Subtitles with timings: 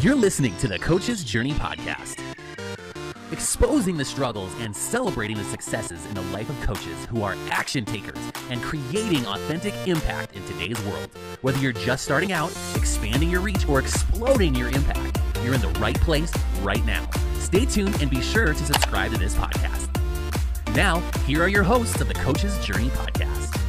[0.00, 2.18] You're listening to the Coach's Journey Podcast,
[3.30, 7.84] exposing the struggles and celebrating the successes in the life of coaches who are action
[7.84, 8.18] takers
[8.50, 11.08] and creating authentic impact in today's world.
[11.42, 15.68] Whether you're just starting out, expanding your reach, or exploding your impact, you're in the
[15.78, 16.32] right place
[16.62, 17.08] right now.
[17.38, 19.88] Stay tuned and be sure to subscribe to this podcast.
[20.74, 23.60] Now, here are your hosts of the Coach's Journey Podcast.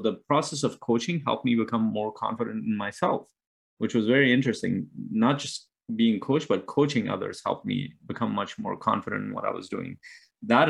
[0.00, 3.28] The process of coaching helped me become more confident in myself
[3.78, 4.88] which was very interesting.
[5.10, 9.44] Not just being coached, but coaching others helped me become much more confident in what
[9.44, 9.98] I was doing.
[10.42, 10.68] That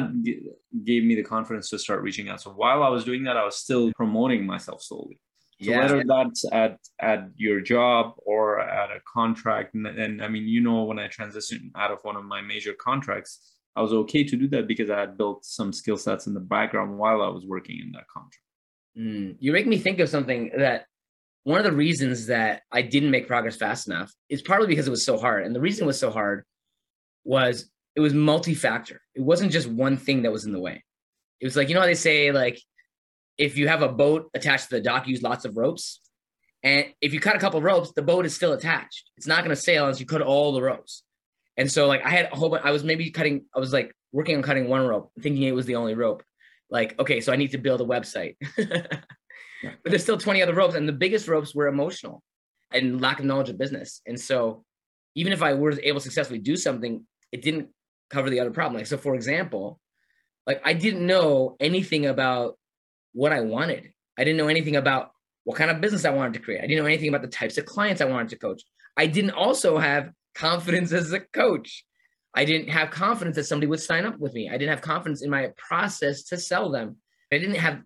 [0.85, 2.41] gave me the confidence to start reaching out.
[2.41, 5.19] So while I was doing that, I was still promoting myself slowly.
[5.63, 5.81] So yeah.
[5.81, 10.61] whether that's at at your job or at a contract, and, and I mean, you
[10.61, 14.37] know, when I transitioned out of one of my major contracts, I was okay to
[14.37, 17.47] do that because I had built some skill sets in the background while I was
[17.47, 18.43] working in that contract.
[18.99, 19.37] Mm.
[19.39, 20.87] You make me think of something that
[21.47, 24.91] one of the reasons that I didn't make progress fast enough is partly because it
[24.91, 25.47] was so hard.
[25.47, 26.43] And the reason it was so hard
[27.23, 29.01] was it was multi-factor.
[29.15, 30.83] It wasn't just one thing that was in the way.
[31.41, 32.61] It was like, you know how they say, like,
[33.39, 36.01] if you have a boat attached to the dock, use lots of ropes.
[36.65, 39.09] And if you cut a couple ropes, the boat is still attached.
[39.17, 41.05] It's not going to sail unless you cut all the ropes.
[41.57, 43.95] And so, like, I had a whole bunch, I was maybe cutting, I was like
[44.11, 46.25] working on cutting one rope, thinking it was the only rope.
[46.71, 48.35] Like, okay, so I need to build a website.
[49.63, 50.75] But there's still 20 other ropes.
[50.75, 52.23] And the biggest ropes were emotional
[52.73, 54.01] and lack of knowledge of business.
[54.07, 54.65] And so
[55.15, 57.69] even if I was able to successfully do something, it didn't
[58.11, 58.79] cover the other problem.
[58.79, 59.81] Like, so for example,
[60.47, 62.59] like I didn't know anything about
[63.13, 63.91] what I wanted.
[64.19, 65.11] I didn't know anything about
[65.45, 66.59] what kind of business I wanted to create.
[66.59, 68.63] I didn't know anything about the types of clients I wanted to coach.
[68.97, 71.85] I didn't also have confidence as a coach.
[72.35, 74.49] I didn't have confidence that somebody would sign up with me.
[74.49, 76.97] I didn't have confidence in my process to sell them.
[77.33, 77.81] I didn't have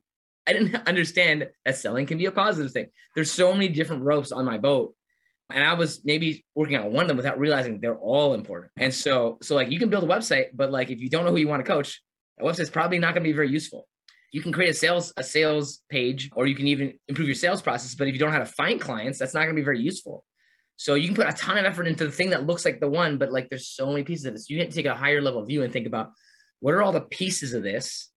[0.47, 2.87] I didn't understand that selling can be a positive thing.
[3.15, 4.95] There's so many different ropes on my boat.
[5.53, 8.71] And I was maybe working on one of them without realizing they're all important.
[8.77, 11.33] And so, so like you can build a website, but like if you don't know
[11.33, 12.01] who you want to coach,
[12.39, 13.89] that website's probably not going to be very useful.
[14.33, 17.63] You can create a sales a sales page, or you can even improve your sales
[17.63, 17.97] process.
[17.97, 19.81] But if you don't know how to find clients, that's not going to be very
[19.81, 20.25] useful.
[20.77, 22.89] So you can put a ton of effort into the thing that looks like the
[22.89, 24.49] one, but like there's so many pieces of this.
[24.49, 26.13] You have to take a higher level view and think about
[26.61, 28.09] what are all the pieces of this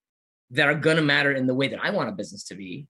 [0.54, 2.88] that are going to matter in the way that I want a business to be.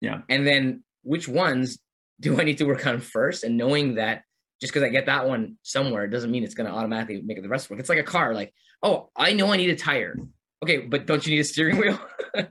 [0.00, 0.22] Yeah.
[0.28, 1.78] And then which ones
[2.20, 3.44] do I need to work on first?
[3.44, 4.22] And knowing that
[4.60, 7.48] just because I get that one somewhere doesn't mean it's going to automatically make the
[7.48, 7.80] rest work.
[7.80, 8.34] It's like a car.
[8.34, 8.52] Like,
[8.82, 10.16] oh, I know I need a tire.
[10.62, 11.98] Okay, but don't you need a steering wheel?
[12.34, 12.46] yeah.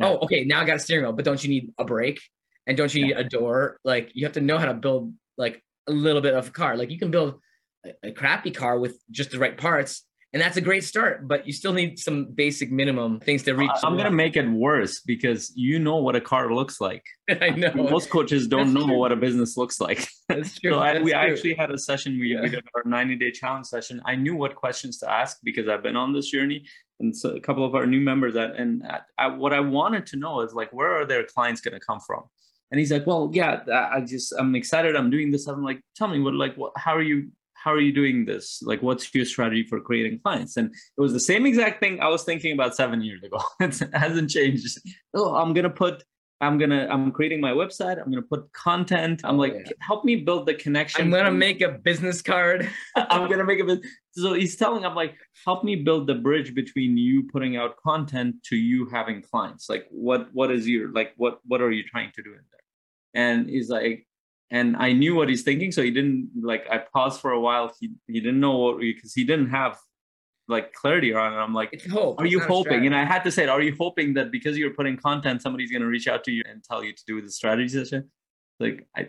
[0.00, 2.20] Oh, okay, now I got a steering wheel, but don't you need a brake?
[2.66, 3.20] And don't you need yeah.
[3.20, 3.78] a door?
[3.84, 6.76] Like, you have to know how to build like a little bit of a car.
[6.76, 7.40] Like, you can build
[7.84, 10.04] a, a crappy car with just the right parts
[10.34, 13.70] and that's a great start but you still need some basic minimum things to reach.
[13.82, 17.04] I'm going to make it worse because you know what a car looks like.
[17.30, 17.72] I know.
[17.74, 18.98] Most coaches don't that's know true.
[18.98, 20.06] what a business looks like.
[20.28, 20.72] That's true.
[20.72, 21.20] So I, we true.
[21.20, 22.42] actually had a session we, yeah.
[22.42, 24.02] we, did our 90 day challenge session.
[24.04, 26.66] I knew what questions to ask because i've been on this journey
[27.00, 28.82] and so a couple of our new members that and
[29.18, 32.00] I, what i wanted to know is like where are their clients going to come
[32.00, 32.24] from?
[32.70, 33.60] And he's like well yeah
[33.94, 35.46] i just i'm excited i'm doing this.
[35.46, 37.30] I'm like tell me what like what how are you
[37.64, 38.62] how are you doing this?
[38.62, 40.58] Like, what's your strategy for creating clients?
[40.58, 43.40] And it was the same exact thing I was thinking about seven years ago.
[43.60, 44.78] it hasn't changed.
[45.14, 46.04] Oh, I'm gonna put
[46.42, 47.98] I'm gonna I'm creating my website.
[47.98, 49.22] I'm gonna put content.
[49.24, 49.72] I'm oh, like, yeah.
[49.78, 51.00] help me build the connection.
[51.00, 52.68] I'm gonna make a business card.
[52.96, 53.90] I'm gonna make a business.
[54.12, 55.14] so he's telling I'm like,
[55.46, 59.70] help me build the bridge between you putting out content to you having clients.
[59.70, 63.22] Like what what is your like what what are you trying to do in there?
[63.22, 64.06] And he's like,
[64.54, 65.72] and I knew what he's thinking.
[65.72, 66.64] So he didn't like.
[66.70, 67.74] I paused for a while.
[67.78, 69.76] He he didn't know what because he didn't have
[70.46, 71.36] like clarity around it.
[71.36, 72.20] I'm like, hope.
[72.20, 72.86] are you hoping?
[72.86, 73.48] And I had to say it.
[73.48, 76.42] Are you hoping that because you're putting content, somebody's going to reach out to you
[76.48, 78.10] and tell you to do the strategy session?
[78.60, 79.08] Like I,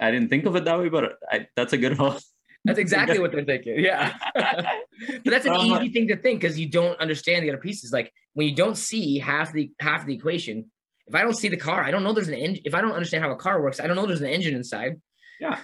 [0.00, 2.18] I didn't think of it that way, but I, that's a good hope.
[2.64, 3.80] That's exactly what they're thinking.
[3.80, 4.14] Yeah.
[4.34, 7.92] but that's an easy thing to think because you don't understand the other pieces.
[7.92, 10.70] Like when you don't see half the half the equation,
[11.10, 12.62] if I don't see the car, I don't know there's an engine.
[12.64, 15.00] If I don't understand how a car works, I don't know there's an engine inside.
[15.40, 15.58] Yeah.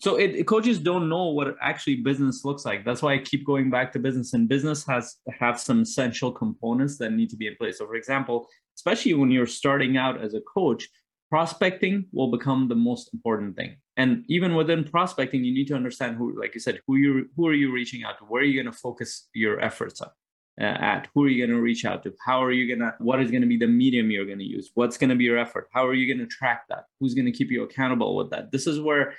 [0.00, 2.84] So it, coaches don't know what actually business looks like.
[2.84, 4.34] That's why I keep going back to business.
[4.34, 7.78] And business has have some essential components that need to be in place.
[7.78, 10.88] So, for example, especially when you're starting out as a coach,
[11.28, 13.76] prospecting will become the most important thing.
[13.96, 17.46] And even within prospecting, you need to understand who, like you said, who you who
[17.46, 18.24] are you reaching out to?
[18.24, 20.10] Where are you going to focus your efforts on?
[20.60, 21.08] Uh, at?
[21.14, 22.12] Who are you going to reach out to?
[22.24, 24.44] How are you going to, what is going to be the medium you're going to
[24.44, 24.70] use?
[24.74, 25.68] What's going to be your effort?
[25.72, 26.84] How are you going to track that?
[27.00, 28.52] Who's going to keep you accountable with that?
[28.52, 29.14] This is where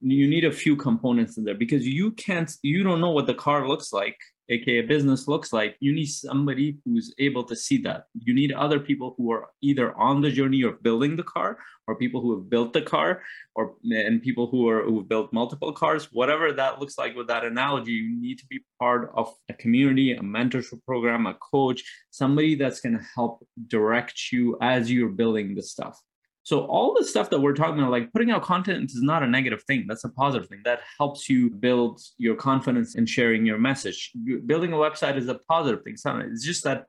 [0.00, 3.34] you need a few components in there because you can't, you don't know what the
[3.34, 4.18] car looks like
[4.52, 8.04] aka business looks like you need somebody who's able to see that.
[8.14, 11.96] You need other people who are either on the journey of building the car or
[11.96, 13.22] people who have built the car
[13.54, 16.12] or and people who are who've built multiple cars.
[16.12, 20.12] Whatever that looks like with that analogy you need to be part of a community
[20.12, 25.54] a mentorship program a coach somebody that's going to help direct you as you're building
[25.54, 26.00] the stuff
[26.44, 29.28] so all the stuff that we're talking about, like putting out content is not a
[29.28, 29.84] negative thing.
[29.86, 30.62] That's a positive thing.
[30.64, 34.10] That helps you build your confidence in sharing your message.
[34.46, 35.94] Building a website is a positive thing.
[35.94, 36.86] It's just that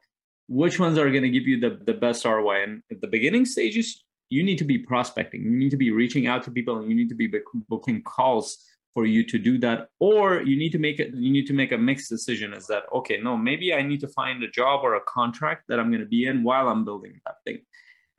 [0.48, 2.64] which ones are going to give you the, the best ROI.
[2.64, 5.44] And at the beginning stages, you need to be prospecting.
[5.44, 7.32] You need to be reaching out to people and you need to be
[7.70, 8.58] booking calls
[8.96, 9.90] for you to do that.
[10.00, 12.84] Or you need to make it, you need to make a mixed decision is that,
[12.92, 16.02] okay, no, maybe I need to find a job or a contract that I'm going
[16.02, 17.60] to be in while I'm building that thing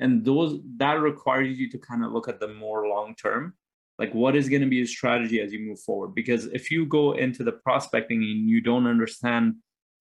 [0.00, 3.55] and those that requires you to kind of look at the more long term.
[3.99, 6.14] Like what is going to be your strategy as you move forward?
[6.14, 9.55] Because if you go into the prospecting and you don't understand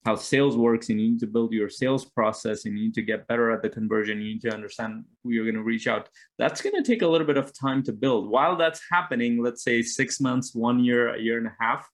[0.05, 3.01] how sales works and you need to build your sales process and you need to
[3.01, 6.09] get better at the conversion you need to understand who you're going to reach out
[6.37, 8.29] that's going to take a little bit of time to build.
[8.29, 11.87] While that's happening let's say six months one year a year and a half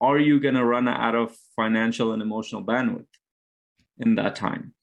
[0.00, 3.06] are you going to run out of financial and emotional bandwidth
[3.98, 4.74] in that time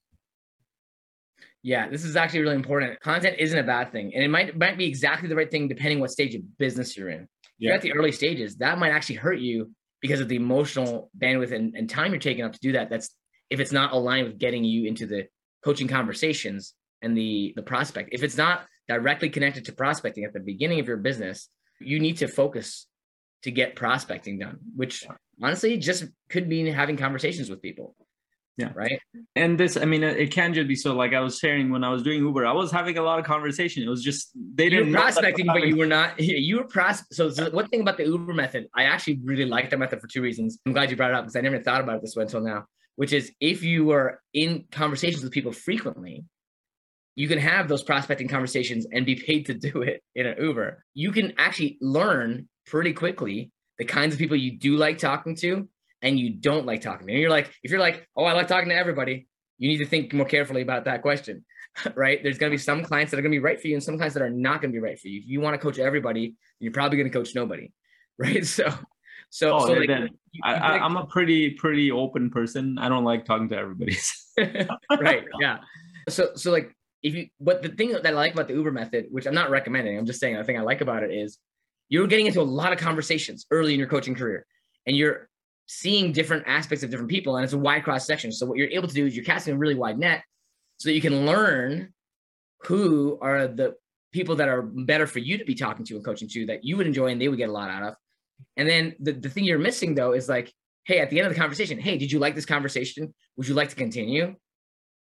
[1.66, 3.00] yeah, this is actually really important.
[3.00, 5.98] Content isn't a bad thing, and it might might be exactly the right thing depending
[5.98, 7.26] what stage of business you're in.
[7.58, 7.70] Yeah.
[7.70, 8.54] You're at the early stages.
[8.58, 12.44] That might actually hurt you because of the emotional bandwidth and, and time you're taking
[12.44, 12.88] up to do that.
[12.88, 13.10] That's
[13.50, 15.24] if it's not aligned with getting you into the
[15.64, 16.72] coaching conversations
[17.02, 18.10] and the the prospect.
[18.12, 21.48] If it's not directly connected to prospecting at the beginning of your business,
[21.80, 22.86] you need to focus
[23.42, 25.04] to get prospecting done, which
[25.42, 27.96] honestly just could mean having conversations with people
[28.56, 28.70] yeah.
[28.74, 29.00] right?
[29.34, 31.90] And this i mean it can just be so like i was sharing when i
[31.90, 33.82] was doing uber i was having a lot of conversation.
[33.82, 37.50] It was just they didn't prospecting but you were not you were pros so, so
[37.50, 40.58] one thing about the uber method i actually really like that method for two reasons.
[40.66, 42.40] I'm glad you brought it up because i never thought about it this way until
[42.40, 42.66] now
[42.96, 46.24] which is if you were in conversations with people frequently
[47.16, 50.84] you can have those prospecting conversations and be paid to do it in an uber.
[50.94, 55.68] You can actually learn pretty quickly the kinds of people you do like talking to
[56.02, 58.48] and you don't like talking to and you're like, if you're like, oh, I like
[58.48, 59.26] talking to everybody,
[59.58, 61.44] you need to think more carefully about that question,
[61.94, 62.22] right?
[62.22, 63.82] There's going to be some clients that are going to be right for you and
[63.82, 65.20] some clients that are not going to be right for you.
[65.20, 67.72] If you want to coach everybody, you're probably going to coach nobody,
[68.18, 68.44] right?
[68.44, 68.72] So,
[69.30, 72.78] so, oh, so like, then, you, I, am a pretty, pretty open person.
[72.78, 73.96] I don't like talking to everybody.
[75.00, 75.24] right.
[75.40, 75.58] Yeah.
[76.08, 76.72] So, so like
[77.02, 79.50] if you, but the thing that I like about the Uber method, which I'm not
[79.50, 81.38] recommending, I'm just saying the thing I like about it is
[81.88, 84.46] you're getting into a lot of conversations early in your coaching career
[84.86, 85.28] and you're
[85.66, 88.32] seeing different aspects of different people and it's a wide cross section.
[88.32, 90.22] So what you're able to do is you're casting a really wide net
[90.78, 91.92] so that you can learn
[92.62, 93.74] who are the
[94.12, 96.76] people that are better for you to be talking to and coaching to that you
[96.76, 97.94] would enjoy and they would get a lot out of.
[98.56, 100.52] And then the, the thing you're missing though is like,
[100.84, 103.12] hey, at the end of the conversation, hey, did you like this conversation?
[103.36, 104.36] Would you like to continue?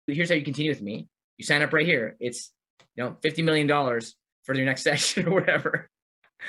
[0.07, 1.07] Here's how you continue with me.
[1.37, 2.17] You sign up right here.
[2.19, 2.51] It's
[2.95, 3.67] you know, $50 million
[4.43, 5.88] for your next session or whatever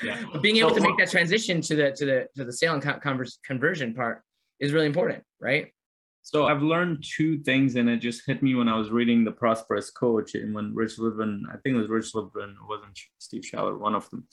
[0.03, 0.23] yeah.
[0.31, 2.73] But being able so, to make that transition to the to the to the sale
[2.73, 4.23] and converse, conversion part
[4.59, 5.71] is really important, right?
[6.23, 9.31] So I've learned two things, and it just hit me when I was reading the
[9.31, 13.77] Prosperous Coach, and when Rich Litvin, I think it was Rich Litvin, wasn't Steve Chandler,
[13.77, 14.27] one of them,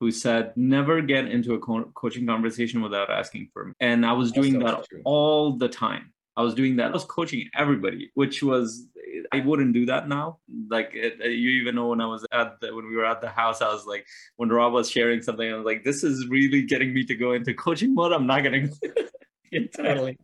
[0.00, 4.12] who said, "Never get into a co- coaching conversation without asking for me." And I
[4.12, 5.02] was doing that true.
[5.04, 6.12] all the time.
[6.36, 6.90] I was doing that.
[6.90, 8.88] I was coaching everybody, which was
[9.36, 10.38] I wouldn't do that now.
[10.68, 13.20] Like it, uh, you even know when I was at the, when we were at
[13.20, 14.06] the house, I was like
[14.36, 17.32] when Rob was sharing something, I was like, this is really getting me to go
[17.32, 18.12] into coaching mode.
[18.12, 18.68] I'm not gonna
[19.76, 20.18] totally.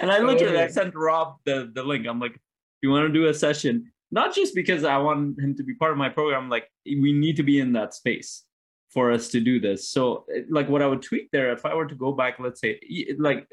[0.00, 2.06] And I literally I sent Rob the the link.
[2.06, 2.38] I'm like,
[2.82, 3.92] you want to do a session?
[4.10, 6.48] Not just because I want him to be part of my program.
[6.48, 8.44] Like we need to be in that space
[8.90, 9.88] for us to do this.
[9.88, 12.78] So like what I would tweak there, if I were to go back, let's say
[13.18, 13.48] like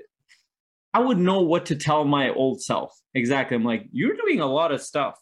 [0.94, 2.98] I would know what to tell my old self.
[3.14, 3.56] Exactly.
[3.56, 5.20] I'm like, you're doing a lot of stuff.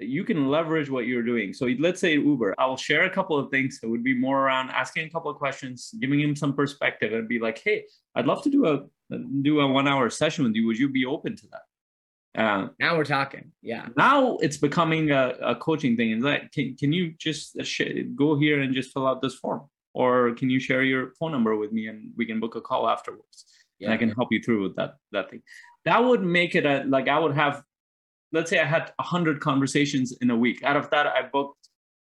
[0.00, 1.52] You can leverage what you're doing.
[1.52, 3.80] So let's say Uber, I'll share a couple of things.
[3.82, 7.28] It would be more around asking a couple of questions, giving him some perspective, and
[7.28, 8.82] be like, hey, I'd love to do a
[9.42, 10.66] do a one hour session with you.
[10.66, 12.40] Would you be open to that?
[12.40, 13.50] Uh, now we're talking.
[13.62, 13.86] Yeah.
[13.96, 16.12] Now it's becoming a, a coaching thing.
[16.12, 19.62] Is that can, can you just sh- go here and just fill out this form?
[19.94, 22.88] Or can you share your phone number with me and we can book a call
[22.88, 23.46] afterwards?
[23.78, 23.86] Yeah.
[23.86, 25.42] and I can help you through with that that thing.
[25.84, 27.62] That would make it a like I would have,
[28.32, 30.62] let's say I had hundred conversations in a week.
[30.62, 31.68] Out of that, I booked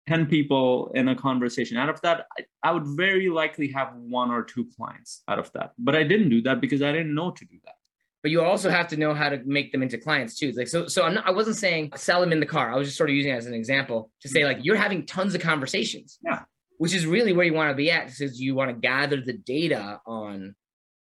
[0.08, 1.76] ten people in a conversation.
[1.76, 5.52] Out of that, I, I would very likely have one or two clients out of
[5.52, 5.72] that.
[5.78, 7.74] But I didn't do that because I didn't know to do that
[8.22, 10.52] but you also have to know how to make them into clients too.
[10.52, 12.72] like so, so I'm not, I wasn't saying sell them in the car.
[12.72, 15.06] I was just sort of using it as an example to say like you're having
[15.06, 16.18] tons of conversations.
[16.24, 16.42] Yeah.
[16.78, 19.34] Which is really where you want to be at because you want to gather the
[19.34, 20.54] data on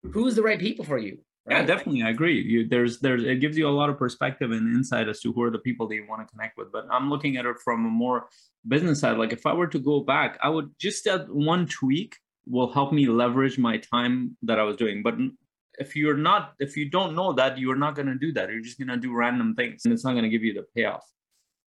[0.03, 1.61] who's the right people for you Right?
[1.61, 2.03] Yeah, definitely.
[2.03, 2.41] I agree.
[2.41, 5.41] You, there's, there's, it gives you a lot of perspective and insight as to who
[5.43, 6.71] are the people that you want to connect with.
[6.71, 8.27] But I'm looking at it from a more
[8.67, 9.17] business side.
[9.17, 12.15] Like if I were to go back, I would just that one tweak
[12.45, 15.01] will help me leverage my time that I was doing.
[15.01, 15.15] But
[15.79, 18.49] if you're not, if you don't know that, you're not going to do that.
[18.49, 20.65] You're just going to do random things, and it's not going to give you the
[20.75, 21.05] payoff.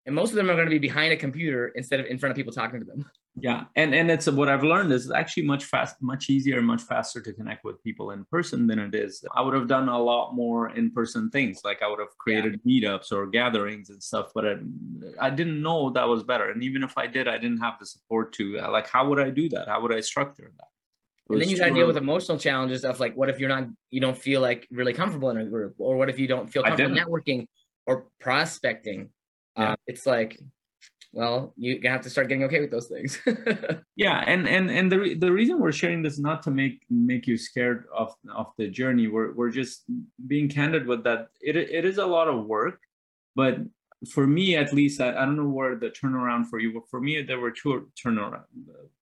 [0.05, 2.33] And most of them are going to be behind a computer instead of in front
[2.33, 3.05] of people talking to them
[3.41, 6.83] yeah and and it's what i've learned is actually much fast much easier and much
[6.83, 9.25] faster to connect with people in person than it is.
[9.35, 12.61] I would have done a lot more in person things like i would have created
[12.65, 12.91] yeah.
[12.91, 14.57] meetups or gatherings and stuff but I,
[15.21, 16.51] I didn't know that was better.
[16.51, 19.19] And even if i did i didn't have the support to uh, like how would
[19.19, 19.69] i do that?
[19.69, 20.69] How would i structure that?
[21.31, 23.65] And then you got to deal with emotional challenges of like what if you're not
[23.91, 25.75] you don't feel like really comfortable in a group?
[25.79, 27.47] Or what if you don't feel comfortable networking
[27.87, 29.11] or prospecting?
[29.57, 29.73] Yeah.
[29.73, 30.39] uh, it's like
[31.13, 33.21] well you have to start getting okay with those things.
[33.97, 37.27] Yeah and and and the, re- the reason we're sharing this not to make make
[37.27, 39.85] you scared of of the journey we're, we're just
[40.27, 42.81] being candid with that it, it is a lot of work
[43.37, 43.59] but
[44.11, 47.01] for me at least I, I don't know where the turnaround for you but for
[47.01, 48.45] me there were two turnaround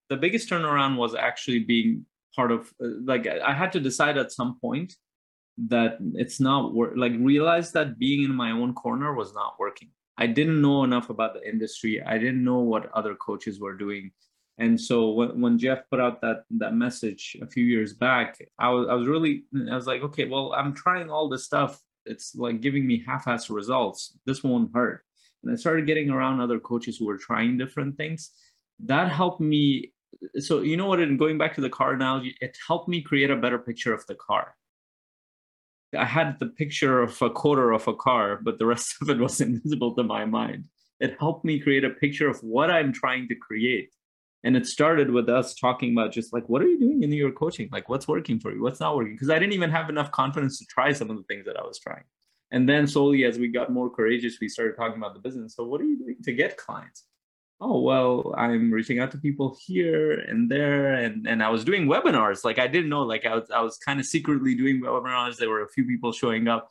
[0.09, 4.33] the biggest turnaround was actually being part of uh, like i had to decide at
[4.33, 4.97] some point
[5.69, 9.91] that it's not work like realize that being in my own corner was not working
[10.21, 12.03] I didn't know enough about the industry.
[12.03, 14.13] I didn't know what other coaches were doing.
[14.59, 18.69] And so when, when Jeff put out that that message a few years back, I
[18.69, 21.81] was I was really I was like, okay, well, I'm trying all this stuff.
[22.05, 24.19] It's like giving me half-assed results.
[24.27, 25.03] This won't hurt.
[25.43, 28.31] And I started getting around other coaches who were trying different things.
[28.81, 29.93] That helped me.
[30.39, 31.01] So you know what?
[31.01, 34.05] In going back to the car analogy, it helped me create a better picture of
[34.07, 34.55] the car.
[35.97, 39.19] I had the picture of a quarter of a car, but the rest of it
[39.19, 40.65] was invisible to my mind.
[41.01, 43.95] It helped me create a picture of what I'm trying to create.
[44.43, 47.33] And it started with us talking about just like, what are you doing in your
[47.33, 47.69] coaching?
[47.71, 48.63] Like, what's working for you?
[48.63, 49.15] What's not working?
[49.15, 51.63] Because I didn't even have enough confidence to try some of the things that I
[51.63, 52.05] was trying.
[52.51, 55.55] And then slowly, as we got more courageous, we started talking about the business.
[55.55, 57.05] So, what are you doing to get clients?
[57.61, 61.87] Oh well i'm reaching out to people here and there and and i was doing
[61.87, 62.45] webinars.
[62.45, 65.37] Like i didn't know like i was i was kind of secretly doing webinars.
[65.37, 66.71] There were a few people showing up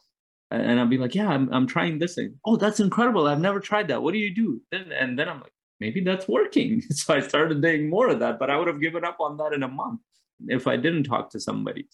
[0.52, 2.36] and i'd be like yeah i'm, I'm trying this thing.
[2.46, 3.28] Oh that's incredible.
[3.28, 4.02] I've never tried that.
[4.02, 4.62] What do you do?
[4.72, 6.82] Then and then i'm like maybe that's working.
[6.92, 9.54] So i started doing more of that but i would have given up on that
[9.54, 10.02] in a month
[10.48, 11.88] if i didn't talk to somebody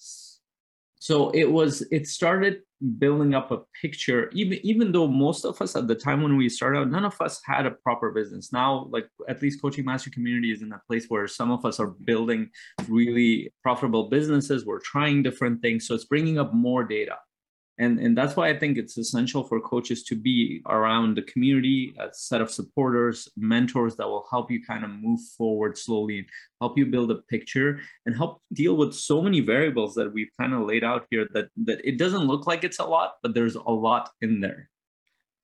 [0.99, 2.61] so it was it started
[2.97, 4.29] building up a picture.
[4.33, 7.19] Even even though most of us at the time when we started out none of
[7.21, 8.51] us had a proper business.
[8.51, 11.79] Now like at least coaching master community is in a place where some of us
[11.79, 12.49] are building
[12.87, 14.65] really profitable businesses.
[14.65, 15.87] We're trying different things.
[15.87, 17.17] So it's bringing up more data
[17.77, 21.93] and and that's why i think it's essential for coaches to be around the community
[21.99, 26.25] a set of supporters mentors that will help you kind of move forward slowly
[26.61, 30.53] help you build a picture and help deal with so many variables that we've kind
[30.53, 33.55] of laid out here that that it doesn't look like it's a lot but there's
[33.55, 34.69] a lot in there.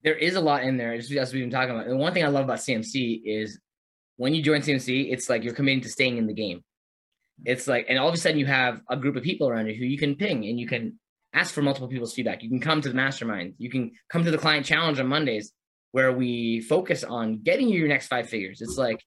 [0.03, 1.87] There is a lot in there as we've been talking about.
[1.87, 3.59] And one thing i love about cmc is
[4.17, 6.63] when you join cmc it's like you're committing to staying in the game.
[7.43, 9.75] It's like and all of a sudden you have a group of people around you
[9.75, 10.97] who you can ping and you can
[11.33, 12.43] ask for multiple people's feedback.
[12.43, 13.55] You can come to the mastermind.
[13.57, 15.53] You can come to the client challenge on Mondays
[15.91, 18.61] where we focus on getting you your next five figures.
[18.61, 19.03] It's like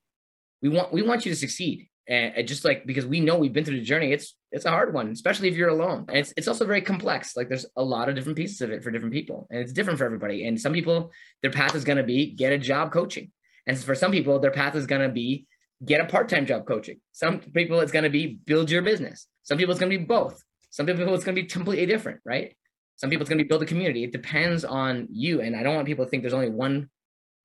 [0.62, 1.88] we want we want you to succeed.
[2.07, 4.93] And just like because we know we've been through the journey, it's it's a hard
[4.93, 6.04] one, especially if you're alone.
[6.09, 7.35] And it's it's also very complex.
[7.35, 9.99] Like there's a lot of different pieces of it for different people, and it's different
[9.99, 10.47] for everybody.
[10.47, 13.33] And some people, their path is going to be get a job coaching,
[13.66, 15.47] and for some people, their path is going to be
[15.83, 17.00] get a part-time job coaching.
[17.12, 19.26] Some people, it's going to be build your business.
[19.43, 20.43] Some people, it's going to be both.
[20.75, 22.57] Some people it's going to be completely different, right?
[22.97, 24.02] Some people it's going to be build a community.
[24.02, 25.40] It depends on you.
[25.40, 26.90] And I don't want people to think there's only one,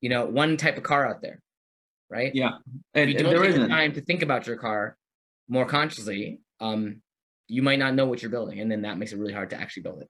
[0.00, 1.40] you know, one type of car out there,
[2.10, 2.34] right?
[2.34, 2.58] Yeah.
[2.92, 4.96] And, if you don't take the time to think about your car
[5.48, 7.02] more consciously, um,
[7.46, 9.60] you might not know what you're building, and then that makes it really hard to
[9.60, 10.08] actually build it.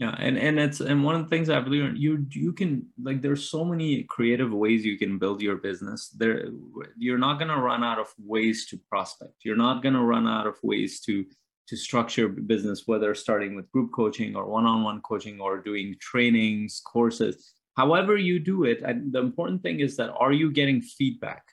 [0.00, 3.22] Yeah, and and it's and one of the things I've learned, you you can like
[3.22, 6.08] there's so many creative ways you can build your business.
[6.08, 6.48] There,
[6.96, 9.34] you're not gonna run out of ways to prospect.
[9.44, 11.26] You're not gonna run out of ways to
[11.70, 17.54] to structure business, whether starting with group coaching or one-on-one coaching or doing trainings, courses,
[17.76, 18.82] however you do it.
[18.82, 21.44] And the important thing is that are you getting feedback?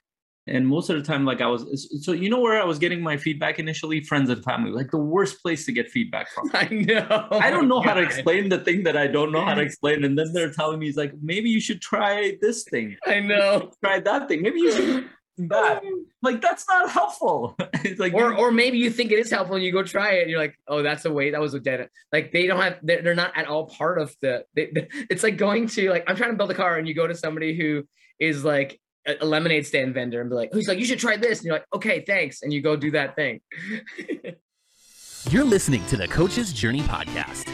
[0.48, 3.02] And most of the time, like I was, so you know where I was getting
[3.02, 4.02] my feedback initially?
[4.02, 6.50] Friends and family, like the worst place to get feedback from.
[6.54, 7.28] I know.
[7.32, 7.86] I don't know God.
[7.86, 10.04] how to explain the thing that I don't know how to explain.
[10.04, 12.98] And then they're telling me, it's like, maybe you should try this thing.
[13.06, 13.72] I know.
[13.84, 14.42] Try that thing.
[14.42, 15.82] Maybe you should that.
[15.84, 16.04] Oh.
[16.22, 17.56] Like that's not helpful.
[17.84, 20.24] it's like or or maybe you think it is helpful and you go try it
[20.24, 21.90] and you're like, oh, that's a way that was a dead.
[22.12, 24.46] Like they don't have they're, they're not at all part of the.
[24.56, 27.08] They, it's like going to like I'm trying to build a car and you go
[27.08, 27.84] to somebody who
[28.20, 31.18] is like a, a lemonade stand vendor and be like, who's like, you should try
[31.18, 33.42] this and you're like, okay, thanks, and you go do that thing.
[35.30, 37.50] You're listening to the Coach's Journey Podcast.